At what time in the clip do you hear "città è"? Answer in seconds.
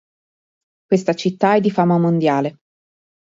1.13-1.59